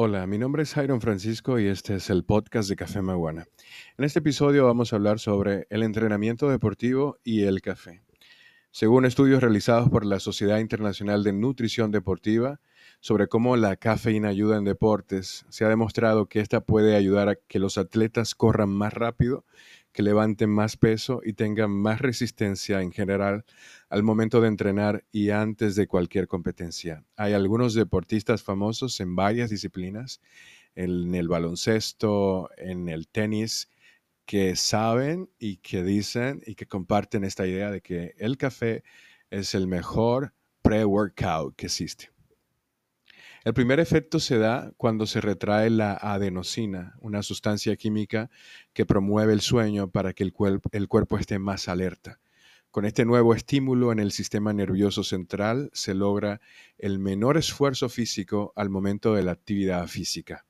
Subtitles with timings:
[0.00, 3.48] Hola, mi nombre es Jairon Francisco y este es el podcast de Café Maguana.
[3.96, 8.04] En este episodio vamos a hablar sobre el entrenamiento deportivo y el café.
[8.70, 12.60] Según estudios realizados por la Sociedad Internacional de Nutrición Deportiva
[13.00, 17.34] sobre cómo la cafeína ayuda en deportes, se ha demostrado que esta puede ayudar a
[17.34, 19.46] que los atletas corran más rápido
[19.98, 23.44] que levanten más peso y tengan más resistencia en general
[23.88, 27.04] al momento de entrenar y antes de cualquier competencia.
[27.16, 30.20] Hay algunos deportistas famosos en varias disciplinas,
[30.76, 33.70] en el baloncesto, en el tenis,
[34.24, 38.84] que saben y que dicen y que comparten esta idea de que el café
[39.30, 42.12] es el mejor pre-workout que existe.
[43.44, 48.30] El primer efecto se da cuando se retrae la adenosina, una sustancia química
[48.72, 52.20] que promueve el sueño para que el, cuerpo esté más alerta.
[52.70, 56.40] Con este nuevo estímulo en el sistema nervioso central se logra
[56.78, 60.44] el menor esfuerzo físico al momento de la actividad física.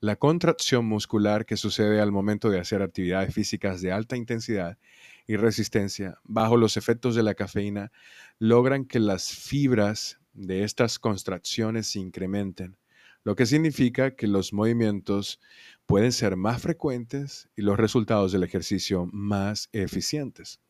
[0.00, 4.78] La contracción muscular que sucede al momento de hacer actividades físicas de alta intensidad
[5.26, 7.92] y resistencia bajo los efectos de la cafeína
[8.38, 12.76] logran que las fibras de estas contracciones se incrementen,
[13.24, 15.40] lo que significa que los movimientos
[15.86, 20.60] pueden ser más frecuentes y los resultados del ejercicio más eficientes.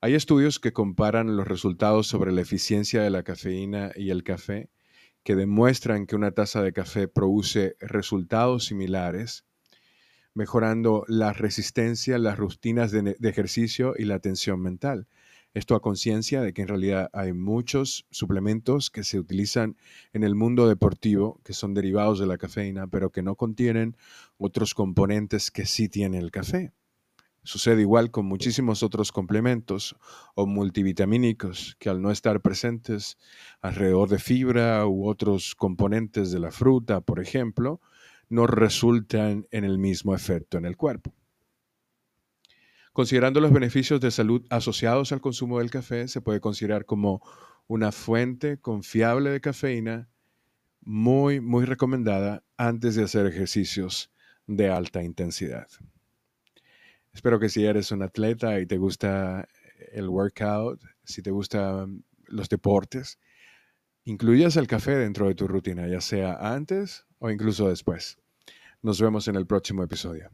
[0.00, 4.70] Hay estudios que comparan los resultados sobre la eficiencia de la cafeína y el café
[5.24, 9.44] que demuestran que una taza de café produce resultados similares,
[10.34, 15.08] mejorando la resistencia, las rutinas de, ejercicio y la atención mental.
[15.56, 19.78] Esto a conciencia de que en realidad hay muchos suplementos que se utilizan
[20.12, 23.96] en el mundo deportivo que son derivados de la cafeína, pero que no contienen
[24.36, 26.74] otros componentes que sí tiene el café.
[27.42, 29.96] Sucede igual con muchísimos otros complementos
[30.34, 33.16] o multivitamínicos que al no estar presentes
[33.62, 37.80] alrededor de fibra u otros componentes de la fruta, por ejemplo,
[38.28, 41.14] no resultan en el mismo efecto en el cuerpo.
[42.96, 47.20] Considerando los beneficios de salud asociados al consumo del café, se puede considerar como
[47.66, 50.08] una fuente confiable de cafeína
[50.80, 54.10] muy, muy recomendada antes de hacer ejercicios
[54.46, 55.66] de alta intensidad.
[57.12, 59.46] Espero que si eres un atleta y te gusta
[59.92, 63.18] el workout, si te gustan los deportes,
[64.04, 68.16] incluyas el café dentro de tu rutina, ya sea antes o incluso después.
[68.80, 70.24] Nos vemos en el próximo episodio.